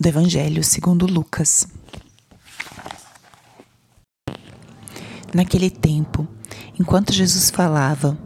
do 0.00 0.08
Evangelho 0.08 0.64
segundo 0.64 1.04
Lucas. 1.04 1.68
Naquele 5.34 5.68
tempo, 5.68 6.26
enquanto 6.78 7.12
Jesus 7.12 7.50
falava, 7.50 8.16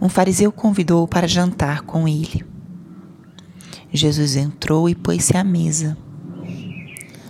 um 0.00 0.08
fariseu 0.08 0.52
convidou-o 0.52 1.08
para 1.08 1.26
jantar 1.26 1.82
com 1.82 2.06
ele. 2.06 2.46
Jesus 3.92 4.36
entrou 4.36 4.88
e 4.88 4.94
pôs-se 4.94 5.36
à 5.36 5.42
mesa. 5.42 5.98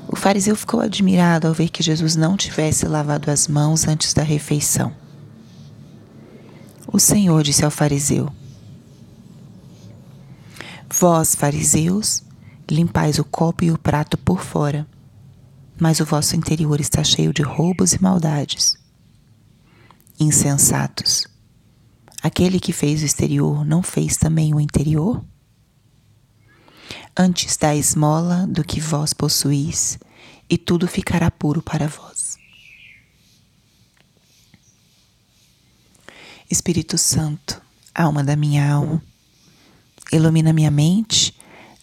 O 0.07 0.16
fariseu 0.16 0.55
ficou 0.55 0.80
admirado 0.80 1.48
ao 1.48 1.55
ver 1.55 1.70
que 1.70 1.82
Jesus 1.82 2.14
não 2.14 2.36
tivesse 2.36 2.86
lavado 2.86 3.30
as 3.30 3.48
mãos 3.48 3.89
antes 3.89 4.12
da 4.12 4.23
refeição. 4.23 4.93
O 6.86 6.98
Senhor 6.98 7.43
disse 7.43 7.64
ao 7.64 7.70
fariseu: 7.70 8.30
Vós, 10.91 11.34
fariseus, 11.34 12.23
limpais 12.71 13.19
o 13.19 13.25
copo 13.25 13.64
e 13.64 13.71
o 13.71 13.79
prato 13.79 14.16
por 14.19 14.43
fora, 14.43 14.86
mas 15.79 16.00
o 16.00 16.04
vosso 16.04 16.36
interior 16.36 16.81
está 16.81 17.03
cheio 17.04 17.32
de 17.32 17.43
roubos 17.43 17.93
e 17.93 18.03
maldades. 18.03 18.76
Insensatos! 20.18 21.26
Aquele 22.23 22.59
que 22.59 22.73
fez 22.73 23.03
o 23.03 23.07
exterior 23.07 23.64
não 23.64 23.82
fez 23.82 24.17
também 24.17 24.53
o 24.54 24.61
interior? 24.61 25.25
Antes 27.17 27.57
da 27.57 27.75
esmola 27.75 28.46
do 28.46 28.64
que 28.64 28.81
vós 28.81 29.12
possuís, 29.12 29.98
e 30.50 30.57
tudo 30.57 30.89
ficará 30.89 31.31
puro 31.31 31.62
para 31.62 31.87
vós. 31.87 32.39
Espírito 36.50 36.97
Santo, 36.97 37.61
alma 37.95 38.25
da 38.25 38.34
minha 38.34 38.73
alma, 38.73 39.03
ilumina 40.11 40.53
minha 40.53 40.70
mente 40.70 41.38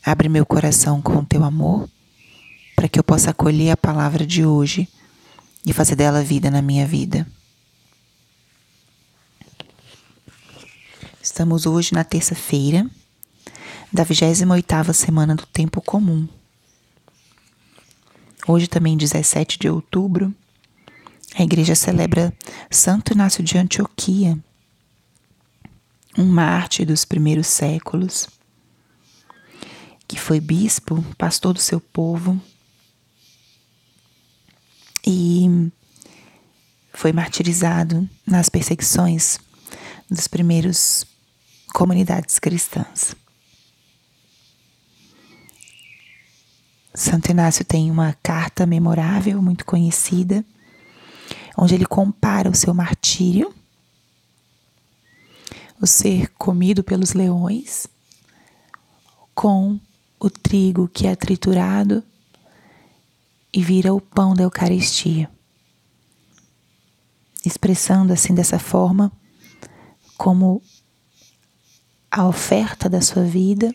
Abre 0.06 0.30
meu 0.30 0.46
coração 0.46 1.02
com 1.02 1.16
o 1.18 1.26
teu 1.26 1.44
amor, 1.44 1.90
para 2.76 2.88
que 2.88 3.00
eu 3.00 3.04
possa 3.04 3.32
acolher 3.32 3.72
a 3.72 3.78
palavra 3.78 4.24
de 4.24 4.46
hoje 4.46 4.88
e 5.66 5.74
fazer 5.74 5.96
dela 5.96 6.24
vida 6.24 6.52
na 6.52 6.62
minha 6.62 6.86
vida. 6.86 7.26
Estamos 11.20 11.66
hoje 11.66 11.96
na 11.96 12.04
terça-feira 12.04 12.88
da 13.92 14.06
28ª 14.06 14.94
semana 14.94 15.34
do 15.34 15.48
tempo 15.48 15.82
comum. 15.82 16.28
Hoje 18.48 18.68
também 18.68 18.96
17 18.96 19.58
de 19.58 19.68
outubro, 19.68 20.32
a 21.36 21.42
igreja 21.42 21.74
celebra 21.74 22.32
Santo 22.70 23.12
Inácio 23.12 23.44
de 23.44 23.58
Antioquia, 23.58 24.38
um 26.16 26.26
mártir 26.26 26.86
dos 26.86 27.04
primeiros 27.06 27.48
séculos 27.48 28.35
que 30.08 30.20
foi 30.20 30.40
bispo, 30.40 31.04
pastor 31.18 31.54
do 31.54 31.60
seu 31.60 31.80
povo, 31.80 32.40
e 35.06 35.72
foi 36.94 37.12
martirizado 37.12 38.10
nas 38.26 38.50
perseguições 38.50 39.38
dos 40.10 40.28
primeiros 40.28 41.06
comunidades 41.74 42.40
cristãs. 42.40 43.16
Santo 46.94 47.30
Inácio 47.30 47.66
tem 47.66 47.92
uma 47.92 48.14
carta 48.24 48.66
memorável, 48.66 49.42
muito 49.42 49.66
conhecida, 49.66 50.46
onde 51.58 51.76
ele 51.76 51.86
compara 51.86 52.50
o 52.50 52.56
seu 52.56 52.74
martírio, 52.74 53.54
o 55.82 55.86
ser 55.86 56.30
comido 56.36 56.84
pelos 56.84 57.14
leões, 57.14 57.86
com 59.34 59.78
o 60.26 60.30
trigo 60.32 60.88
que 60.88 61.06
é 61.06 61.16
triturado 61.16 62.04
e 63.54 63.62
vira 63.62 63.94
o 63.94 64.02
pão 64.02 64.34
da 64.34 64.42
Eucaristia. 64.42 65.30
Expressando 67.46 68.12
assim 68.12 68.34
dessa 68.34 68.58
forma 68.58 69.12
como 70.18 70.64
a 72.10 72.28
oferta 72.28 72.90
da 72.90 73.02
sua 73.02 73.24
vida 73.24 73.72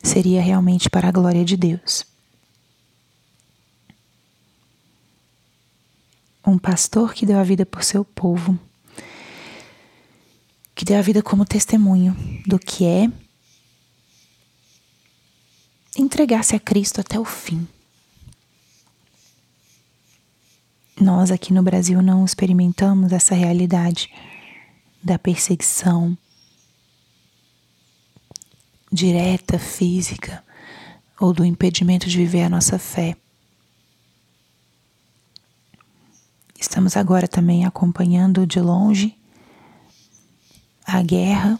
seria 0.00 0.40
realmente 0.40 0.88
para 0.88 1.08
a 1.08 1.12
glória 1.12 1.44
de 1.44 1.56
Deus. 1.56 2.06
Um 6.46 6.56
pastor 6.56 7.14
que 7.14 7.26
deu 7.26 7.40
a 7.40 7.42
vida 7.42 7.66
por 7.66 7.82
seu 7.82 8.04
povo, 8.04 8.56
que 10.72 10.84
deu 10.84 10.98
a 10.98 11.02
vida 11.02 11.20
como 11.20 11.44
testemunho 11.44 12.16
do 12.46 12.60
que 12.60 12.84
é 12.84 13.10
entregar-se 15.96 16.54
a 16.54 16.60
Cristo 16.60 17.00
até 17.00 17.18
o 17.18 17.24
fim. 17.24 17.66
Nós 21.00 21.30
aqui 21.30 21.52
no 21.52 21.62
Brasil 21.62 22.02
não 22.02 22.24
experimentamos 22.24 23.12
essa 23.12 23.34
realidade 23.34 24.12
da 25.02 25.18
perseguição 25.18 26.16
direta, 28.92 29.58
física, 29.58 30.44
ou 31.18 31.32
do 31.32 31.44
impedimento 31.44 32.08
de 32.08 32.16
viver 32.16 32.42
a 32.42 32.48
nossa 32.48 32.78
fé. 32.78 33.16
Estamos 36.58 36.96
agora 36.96 37.26
também 37.26 37.64
acompanhando 37.64 38.46
de 38.46 38.60
longe 38.60 39.16
a 40.84 41.02
guerra 41.02 41.58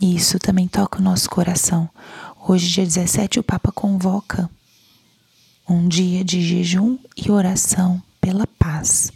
e 0.00 0.16
isso 0.16 0.38
também 0.38 0.66
toca 0.66 0.98
o 0.98 1.02
nosso 1.02 1.28
coração. 1.28 1.88
Hoje, 2.48 2.68
dia 2.68 2.84
17, 2.84 3.38
o 3.38 3.42
Papa 3.42 3.70
convoca 3.70 4.48
um 5.68 5.86
dia 5.86 6.24
de 6.24 6.40
jejum 6.40 6.98
e 7.16 7.30
oração 7.30 8.02
pela 8.20 8.46
paz. 8.46 9.12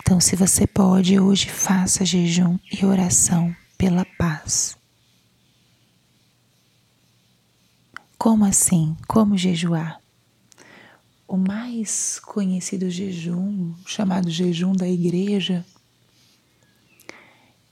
Então, 0.00 0.20
se 0.20 0.36
você 0.36 0.66
pode, 0.66 1.18
hoje 1.18 1.48
faça 1.48 2.04
jejum 2.04 2.58
e 2.70 2.84
oração 2.84 3.54
pela 3.78 4.04
paz. 4.18 4.76
Como 8.18 8.44
assim? 8.44 8.96
Como 9.06 9.38
jejuar? 9.38 10.00
O 11.26 11.36
mais 11.36 12.18
conhecido 12.20 12.90
jejum, 12.90 13.72
chamado 13.86 14.30
jejum 14.30 14.72
da 14.72 14.88
igreja, 14.88 15.64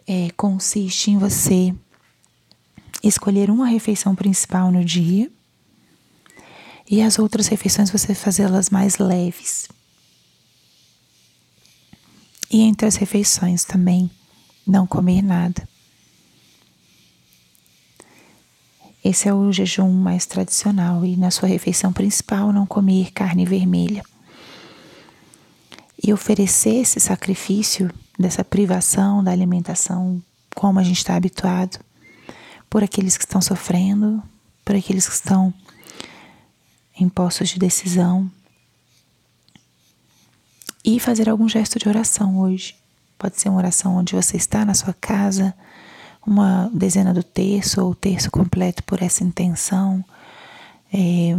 é, 0.06 0.30
consiste 0.36 1.10
em 1.10 1.18
você 1.18 1.74
escolher 3.02 3.50
uma 3.50 3.66
refeição 3.66 4.14
principal 4.14 4.70
no 4.70 4.84
dia 4.84 5.30
e 6.88 7.02
as 7.02 7.18
outras 7.18 7.48
refeições 7.48 7.90
você 7.90 8.14
fazê-las 8.14 8.70
mais 8.70 8.98
leves. 8.98 9.68
E 12.50 12.62
entre 12.62 12.86
as 12.86 12.94
refeições 12.94 13.64
também 13.64 14.08
não 14.66 14.86
comer 14.86 15.20
nada. 15.22 15.68
Esse 19.04 19.28
é 19.28 19.34
o 19.34 19.52
jejum 19.52 19.92
mais 19.92 20.26
tradicional 20.26 21.04
e 21.04 21.16
na 21.16 21.30
sua 21.30 21.48
refeição 21.48 21.92
principal 21.92 22.52
não 22.52 22.66
comer 22.66 23.12
carne 23.12 23.44
vermelha. 23.44 24.04
E 26.02 26.12
oferecer 26.12 26.74
esse 26.82 27.00
sacrifício 27.00 27.90
dessa 28.18 28.44
privação 28.44 29.22
da 29.22 29.30
alimentação 29.30 30.22
como 30.54 30.78
a 30.78 30.82
gente 30.82 30.96
está 30.96 31.14
habituado, 31.14 31.78
por 32.70 32.82
aqueles 32.82 33.18
que 33.18 33.24
estão 33.24 33.42
sofrendo, 33.42 34.22
por 34.64 34.74
aqueles 34.74 35.06
que 35.06 35.14
estão 35.14 35.52
em 36.98 37.08
postos 37.10 37.50
de 37.50 37.58
decisão. 37.58 38.30
E 40.82 40.98
fazer 40.98 41.28
algum 41.28 41.46
gesto 41.46 41.78
de 41.78 41.88
oração 41.88 42.38
hoje. 42.38 42.74
Pode 43.18 43.38
ser 43.38 43.50
uma 43.50 43.58
oração 43.58 43.96
onde 43.96 44.14
você 44.14 44.36
está 44.36 44.64
na 44.64 44.72
sua 44.72 44.94
casa, 44.94 45.54
uma 46.26 46.70
dezena 46.72 47.12
do 47.12 47.22
terço 47.22 47.82
ou 47.82 47.90
o 47.90 47.94
terço 47.94 48.30
completo 48.30 48.82
por 48.82 49.02
essa 49.02 49.22
intenção, 49.22 50.04
é, 50.92 51.34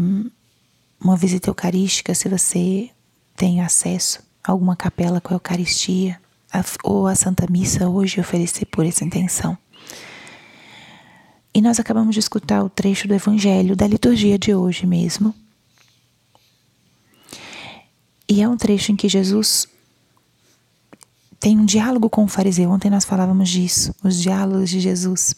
uma 0.99 1.15
visita 1.15 1.49
eucarística 1.49 2.13
se 2.13 2.29
você 2.29 2.89
tem 3.35 3.61
acesso 3.61 4.21
a 4.43 4.51
alguma 4.51 4.75
capela 4.75 5.21
com 5.21 5.33
a 5.33 5.35
Eucaristia 5.35 6.19
ou 6.83 7.07
a 7.07 7.15
Santa 7.15 7.45
Missa 7.49 7.87
hoje 7.87 8.19
oferecer 8.19 8.65
por 8.65 8.85
essa 8.85 9.03
intenção. 9.03 9.57
E 11.53 11.61
nós 11.61 11.79
acabamos 11.79 12.13
de 12.13 12.19
escutar 12.19 12.63
o 12.63 12.69
trecho 12.69 13.07
do 13.07 13.13
Evangelho 13.13 13.75
da 13.75 13.87
liturgia 13.87 14.37
de 14.37 14.53
hoje 14.53 14.85
mesmo. 14.85 15.33
E 18.29 18.41
é 18.41 18.47
um 18.47 18.57
trecho 18.57 18.91
em 18.91 18.95
que 18.95 19.09
Jesus 19.09 19.67
tem 21.39 21.57
um 21.57 21.65
diálogo 21.65 22.09
com 22.09 22.25
o 22.25 22.27
fariseu. 22.27 22.69
Ontem 22.69 22.89
nós 22.89 23.05
falávamos 23.05 23.49
disso, 23.49 23.93
os 24.03 24.21
diálogos 24.21 24.69
de 24.69 24.79
Jesus. 24.79 25.33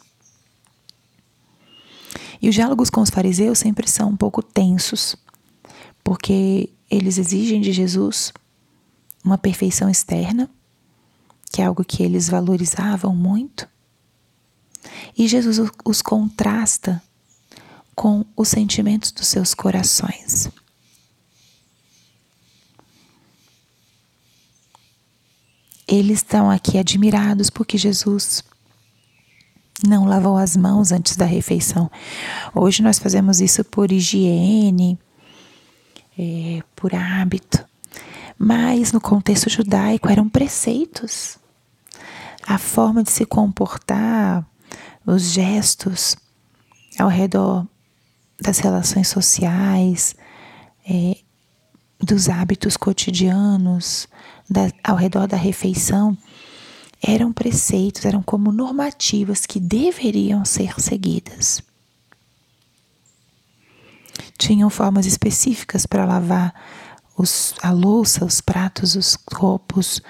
E 2.42 2.50
os 2.50 2.56
diálogos 2.56 2.90
com 2.90 3.02
os 3.02 3.10
fariseus 3.10 3.60
sempre 3.60 3.90
são 3.90 4.10
um 4.10 4.18
pouco 4.18 4.42
tensos, 4.42 5.16
porque 6.04 6.70
eles 6.90 7.18
exigem 7.18 7.62
de 7.62 7.72
Jesus 7.72 8.34
uma 9.24 9.38
perfeição 9.38 9.90
externa 9.90 10.50
que 11.52 11.62
é 11.62 11.66
algo 11.66 11.84
que 11.84 12.04
eles 12.04 12.30
valorizavam 12.30 13.16
muito. 13.16 13.68
E 15.18 15.28
Jesus 15.28 15.60
os 15.84 16.02
contrasta 16.02 17.02
com 17.96 18.26
os 18.36 18.48
sentimentos 18.48 19.12
dos 19.12 19.28
seus 19.28 19.54
corações. 19.54 20.50
Eles 25.88 26.20
estão 26.20 26.52
aqui 26.52 26.78
admirados 26.78 27.50
porque 27.50 27.78
Jesus 27.78 28.44
não 29.86 30.06
lavou 30.06 30.38
as 30.38 30.56
mãos 30.56 30.92
antes 30.92 31.16
da 31.16 31.26
refeição. 31.26 31.90
Hoje 32.54 32.84
nós 32.84 33.00
fazemos 33.00 33.42
isso 33.42 33.64
por 33.64 33.92
higiene, 33.92 35.00
é, 36.18 36.62
por 36.76 36.94
hábito, 36.94 37.66
mas 38.38 38.92
no 38.92 39.02
contexto 39.02 39.50
judaico 39.50 40.10
eram 40.10 40.30
preceitos. 40.30 41.39
A 42.50 42.58
forma 42.58 43.04
de 43.04 43.12
se 43.12 43.28
comportar, 43.28 44.44
os 45.06 45.22
gestos 45.22 46.16
ao 46.98 47.08
redor 47.08 47.64
das 48.42 48.58
relações 48.58 49.08
sociais, 49.08 50.16
é, 50.84 51.16
dos 52.00 52.28
hábitos 52.28 52.76
cotidianos, 52.76 54.08
da, 54.50 54.72
ao 54.84 54.96
redor 54.96 55.28
da 55.28 55.38
refeição, 55.38 56.18
eram 57.00 57.32
preceitos, 57.32 58.04
eram 58.04 58.24
como 58.24 58.52
normativas 58.52 59.46
que 59.46 59.60
deveriam 59.60 60.44
ser 60.44 60.82
seguidas. 60.82 61.62
Tinham 64.40 64.72
formas 64.72 65.06
específicas 65.06 65.86
para 65.86 66.04
lavar 66.04 66.52
os, 67.20 67.54
a 67.62 67.70
louça, 67.72 68.24
os 68.24 68.40
pratos, 68.40 68.96
os 68.96 69.18
copos, 69.18 70.02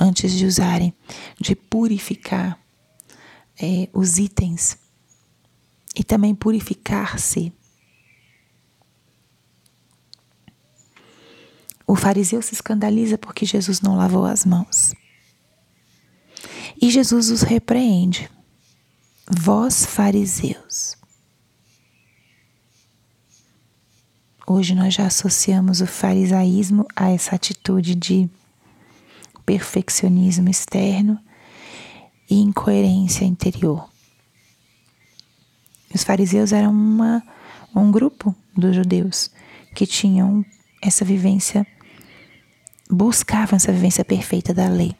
antes 0.00 0.32
de 0.32 0.46
usarem, 0.46 0.94
de 1.40 1.56
purificar 1.56 2.56
é, 3.60 3.88
os 3.92 4.16
itens 4.18 4.78
e 5.96 6.04
também 6.04 6.34
purificar-se 6.34 7.52
O 11.84 11.96
fariseu 11.96 12.40
se 12.40 12.54
escandaliza 12.54 13.18
porque 13.18 13.44
Jesus 13.44 13.82
não 13.82 13.96
lavou 13.96 14.24
as 14.24 14.46
mãos. 14.46 14.94
E 16.80 16.90
Jesus 16.90 17.28
os 17.28 17.42
repreende. 17.42 18.30
Vós, 19.30 19.84
fariseus. 19.84 20.51
Hoje 24.54 24.74
nós 24.74 24.92
já 24.92 25.06
associamos 25.06 25.80
o 25.80 25.86
farisaísmo 25.86 26.86
a 26.94 27.08
essa 27.08 27.34
atitude 27.34 27.94
de 27.94 28.28
perfeccionismo 29.46 30.50
externo 30.50 31.18
e 32.28 32.34
incoerência 32.34 33.24
interior. 33.24 33.88
Os 35.94 36.04
fariseus 36.04 36.52
eram 36.52 36.70
uma, 36.70 37.22
um 37.74 37.90
grupo 37.90 38.36
dos 38.54 38.76
judeus 38.76 39.30
que 39.74 39.86
tinham 39.86 40.44
essa 40.82 41.02
vivência 41.02 41.66
buscavam 42.90 43.56
essa 43.56 43.72
vivência 43.72 44.04
perfeita 44.04 44.52
da 44.52 44.68
lei. 44.68 44.94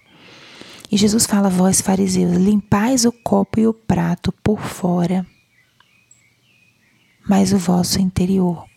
E 0.91 0.97
Jesus 0.97 1.27
fala: 1.27 1.51
Vós, 1.51 1.83
fariseus, 1.83 2.39
limpais 2.39 3.05
o 3.05 3.13
copo 3.13 3.61
e 3.61 3.67
o 3.67 3.75
prato 3.75 4.33
por 4.43 4.63
fora, 4.63 5.27
mas 7.29 7.53
o 7.53 7.59
vosso 7.59 8.01
interior 8.01 8.72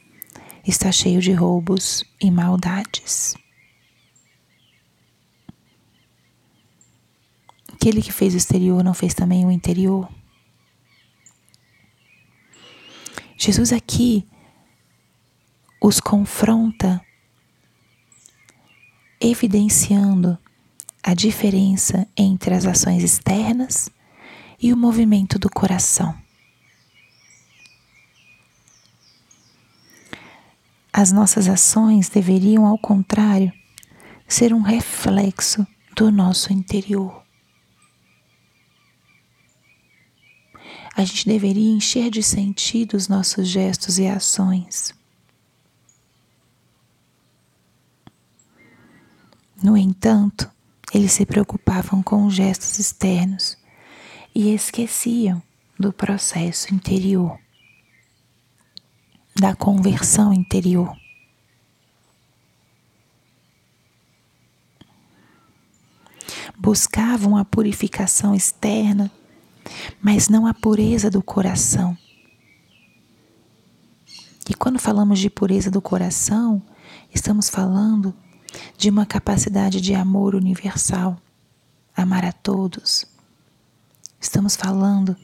está 0.65 0.91
cheio 0.91 1.21
de 1.21 1.31
roubos 1.31 2.03
e 2.19 2.31
maldades. 2.31 3.35
Aquele 7.71 8.01
que 8.01 8.11
fez 8.11 8.33
o 8.33 8.37
exterior 8.37 8.83
não 8.83 8.93
fez 8.93 9.13
também 9.13 9.45
o 9.45 9.51
interior? 9.51 10.09
Jesus 13.37 13.71
aqui 13.71 14.27
os 15.79 15.99
confronta 15.99 16.99
evidenciando 19.19 20.37
a 21.03 21.13
diferença 21.13 22.07
entre 22.17 22.55
as 22.55 22.65
ações 22.65 23.03
externas 23.03 23.89
e 24.59 24.73
o 24.73 24.77
movimento 24.77 25.37
do 25.37 25.49
coração. 25.49 26.24
As 30.97 31.11
nossas 31.11 31.49
ações 31.49 32.07
deveriam, 32.07 32.65
ao 32.65 32.77
contrário, 32.77 33.51
ser 34.25 34.53
um 34.53 34.61
reflexo 34.61 35.67
do 35.93 36.09
nosso 36.09 36.53
interior. 36.53 37.21
A 40.95 41.03
gente 41.03 41.27
deveria 41.27 41.69
encher 41.69 42.09
de 42.09 42.23
sentido 42.23 42.93
os 42.93 43.09
nossos 43.09 43.45
gestos 43.45 43.99
e 43.99 44.07
ações. 44.07 44.95
No 49.61 49.75
entanto, 49.75 50.49
eles 50.93 51.11
se 51.11 51.25
preocupavam 51.25 52.01
com 52.01 52.29
gestos 52.29 52.79
externos 52.79 53.57
e 54.33 54.53
esqueciam 54.53 55.43
do 55.77 55.91
processo 55.91 56.73
interior, 56.73 57.37
da 59.37 59.53
conversão 59.53 60.33
interior. 60.33 60.95
Buscavam 66.57 67.35
a 67.35 67.43
purificação 67.43 68.33
externa, 68.33 69.11
mas 70.01 70.29
não 70.29 70.47
a 70.47 70.53
pureza 70.53 71.09
do 71.09 71.21
coração. 71.21 71.97
E 74.49 74.53
quando 74.53 74.79
falamos 74.79 75.19
de 75.19 75.29
pureza 75.29 75.69
do 75.69 75.81
coração, 75.81 76.61
estamos 77.13 77.49
falando 77.49 78.13
de 78.77 78.89
uma 78.89 79.05
capacidade 79.05 79.81
de 79.81 79.93
amor 79.93 80.33
universal, 80.33 81.19
amar 81.95 82.23
a 82.23 82.31
todos. 82.31 83.05
Estamos 84.19 84.55
falando 84.55 85.15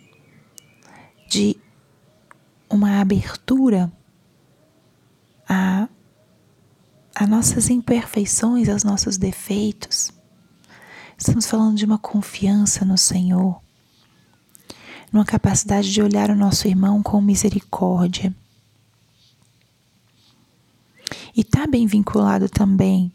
de 1.30 1.56
uma 2.70 3.00
abertura 3.00 3.92
a, 5.52 5.90
a 7.14 7.28
nossas 7.28 7.70
imperfeições, 7.70 8.70
aos 8.70 8.86
nossos 8.86 9.18
defeitos. 9.18 10.10
Estamos 11.18 11.46
falando 11.46 11.76
de 11.76 11.84
uma 11.84 11.98
confiança 11.98 12.86
no 12.86 12.98
Senhor, 12.98 13.62
numa 15.12 15.26
capacidade 15.26 15.92
de 15.92 16.02
olhar 16.02 16.30
o 16.30 16.36
nosso 16.38 16.70
irmão 16.70 17.04
com 17.04 17.20
misericórdia. 17.20 18.34
E 21.36 21.42
está 21.42 21.68
bem 21.68 21.86
vinculado 21.86 22.48
também 22.48 23.12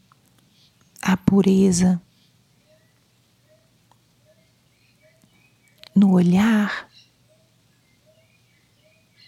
a 1.00 1.16
pureza 1.16 2.00
no 5.94 6.12
olhar 6.12 6.86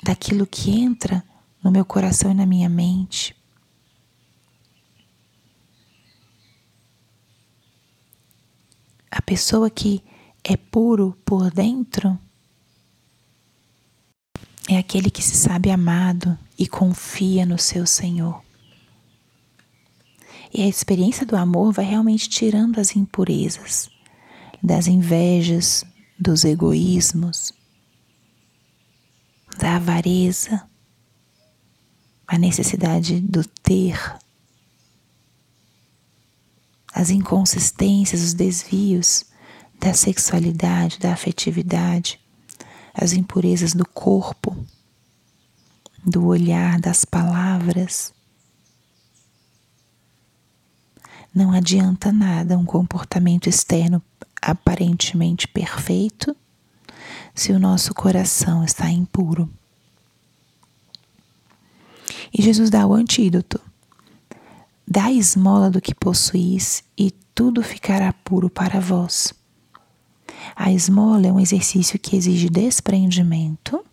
daquilo 0.02 0.47
que 0.47 0.78
entra 0.78 1.25
no 1.62 1.70
meu 1.70 1.84
coração 1.84 2.30
e 2.30 2.34
na 2.34 2.46
minha 2.46 2.68
mente. 2.68 3.34
A 9.10 9.22
pessoa 9.22 9.68
que 9.70 10.02
é 10.44 10.56
puro 10.56 11.16
por 11.24 11.50
dentro 11.50 12.18
é 14.68 14.76
aquele 14.76 15.10
que 15.10 15.22
se 15.22 15.34
sabe 15.34 15.70
amado 15.70 16.38
e 16.58 16.66
confia 16.66 17.46
no 17.46 17.58
seu 17.58 17.86
Senhor. 17.86 18.42
E 20.52 20.62
a 20.62 20.68
experiência 20.68 21.26
do 21.26 21.36
amor 21.36 21.72
vai 21.72 21.84
realmente 21.84 22.28
tirando 22.28 22.78
as 22.78 22.94
impurezas, 22.96 23.90
das 24.62 24.86
invejas, 24.86 25.84
dos 26.18 26.44
egoísmos, 26.44 27.52
da 29.58 29.76
avareza, 29.76 30.67
a 32.28 32.38
necessidade 32.38 33.20
do 33.20 33.42
ter, 33.44 33.99
as 36.92 37.11
inconsistências, 37.11 38.23
os 38.23 38.35
desvios 38.35 39.25
da 39.80 39.94
sexualidade, 39.94 40.99
da 40.99 41.12
afetividade, 41.12 42.20
as 42.94 43.12
impurezas 43.12 43.73
do 43.73 43.88
corpo, 43.88 44.56
do 46.04 46.26
olhar, 46.26 46.78
das 46.80 47.04
palavras 47.04 48.12
Não 51.35 51.52
adianta 51.52 52.11
nada 52.11 52.58
um 52.58 52.64
comportamento 52.64 53.49
externo 53.49 54.02
aparentemente 54.42 55.47
perfeito 55.47 56.35
se 57.32 57.52
o 57.52 57.61
nosso 57.61 57.94
coração 57.94 58.64
está 58.64 58.90
impuro. 58.90 59.49
E 62.38 62.42
Jesus 62.42 62.71
dá 62.71 62.87
o 62.87 62.95
antídoto. 62.95 63.61
Dá 64.87 65.11
esmola 65.11 65.68
do 65.68 65.80
que 65.80 65.92
possuís 65.92 66.85
e 66.97 67.11
tudo 67.35 67.64
ficará 67.64 68.12
puro 68.12 68.49
para 68.49 68.78
vós. 68.78 69.35
A 70.54 70.73
esmola 70.73 71.26
é 71.26 71.33
um 71.33 71.40
exercício 71.40 71.99
que 71.99 72.16
exige 72.16 72.49
desprendimento 72.49 73.85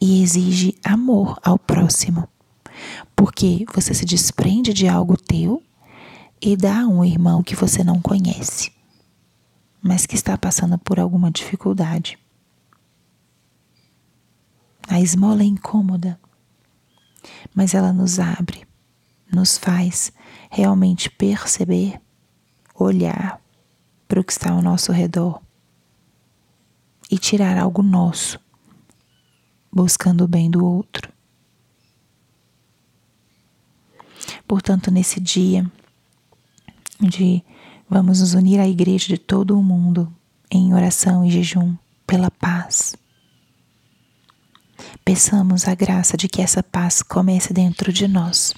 e 0.00 0.22
exige 0.22 0.78
amor 0.84 1.36
ao 1.42 1.58
próximo, 1.58 2.28
porque 3.16 3.64
você 3.74 3.92
se 3.92 4.04
desprende 4.04 4.72
de 4.72 4.86
algo 4.86 5.16
teu 5.16 5.60
e 6.40 6.56
dá 6.56 6.82
a 6.82 6.86
um 6.86 7.04
irmão 7.04 7.42
que 7.42 7.56
você 7.56 7.82
não 7.82 8.00
conhece, 8.00 8.70
mas 9.82 10.06
que 10.06 10.14
está 10.14 10.38
passando 10.38 10.78
por 10.78 11.00
alguma 11.00 11.30
dificuldade. 11.30 12.18
A 14.86 15.00
esmola 15.00 15.42
é 15.42 15.46
incômoda, 15.46 16.18
mas 17.54 17.74
ela 17.74 17.92
nos 17.92 18.18
abre, 18.18 18.66
nos 19.32 19.58
faz 19.58 20.12
realmente 20.50 21.10
perceber, 21.10 22.00
olhar 22.74 23.40
para 24.06 24.20
o 24.20 24.24
que 24.24 24.32
está 24.32 24.50
ao 24.50 24.62
nosso 24.62 24.92
redor 24.92 25.40
e 27.10 27.18
tirar 27.18 27.56
algo 27.56 27.82
nosso, 27.82 28.38
buscando 29.72 30.24
o 30.24 30.28
bem 30.28 30.50
do 30.50 30.64
outro. 30.64 31.12
Portanto, 34.46 34.90
nesse 34.90 35.20
dia, 35.20 35.70
onde 37.02 37.44
vamos 37.88 38.20
nos 38.20 38.34
unir 38.34 38.60
à 38.60 38.68
igreja 38.68 39.08
de 39.08 39.18
todo 39.18 39.58
o 39.58 39.62
mundo 39.62 40.12
em 40.50 40.74
oração 40.74 41.24
e 41.24 41.30
jejum 41.30 41.76
pela 42.06 42.30
paz. 42.30 42.96
Peçamos 45.04 45.68
a 45.68 45.74
graça 45.74 46.16
de 46.16 46.28
que 46.28 46.40
essa 46.40 46.62
paz 46.62 47.02
comece 47.02 47.52
dentro 47.52 47.92
de 47.92 48.08
nós. 48.08 48.54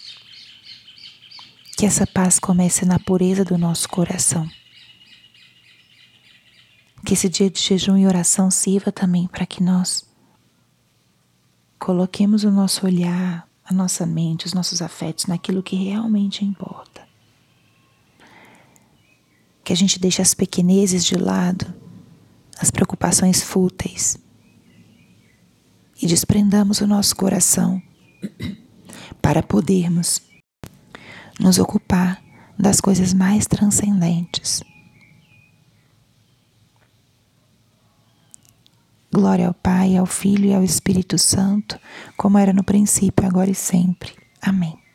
Que 1.76 1.84
essa 1.84 2.06
paz 2.06 2.38
comece 2.38 2.84
na 2.84 2.98
pureza 2.98 3.44
do 3.44 3.58
nosso 3.58 3.88
coração. 3.88 4.48
Que 7.04 7.14
esse 7.14 7.28
dia 7.28 7.50
de 7.50 7.60
jejum 7.60 7.96
e 7.96 8.06
oração 8.06 8.50
sirva 8.50 8.92
também 8.92 9.26
para 9.26 9.44
que 9.44 9.62
nós 9.62 10.04
coloquemos 11.78 12.44
o 12.44 12.50
nosso 12.50 12.86
olhar, 12.86 13.48
a 13.64 13.74
nossa 13.74 14.06
mente, 14.06 14.46
os 14.46 14.54
nossos 14.54 14.80
afetos 14.80 15.26
naquilo 15.26 15.62
que 15.62 15.76
realmente 15.76 16.44
importa 16.44 17.06
que 19.66 19.72
a 19.72 19.76
gente 19.76 19.98
deixe 19.98 20.22
as 20.22 20.32
pequenezes 20.32 21.04
de 21.04 21.16
lado, 21.16 21.66
as 22.56 22.70
preocupações 22.70 23.42
fúteis 23.42 24.16
e 26.00 26.06
desprendamos 26.06 26.80
o 26.80 26.86
nosso 26.86 27.14
coração 27.16 27.80
para 29.20 29.42
podermos 29.42 30.22
nos 31.38 31.58
ocupar 31.58 32.22
das 32.58 32.80
coisas 32.80 33.12
mais 33.12 33.46
transcendentes. 33.46 34.62
Glória 39.12 39.48
ao 39.48 39.54
Pai, 39.54 39.96
ao 39.96 40.06
Filho 40.06 40.46
e 40.46 40.54
ao 40.54 40.62
Espírito 40.62 41.16
Santo, 41.16 41.78
como 42.16 42.38
era 42.38 42.52
no 42.52 42.64
princípio, 42.64 43.26
agora 43.26 43.50
e 43.50 43.54
sempre. 43.54 44.12
Amém. 44.42 44.85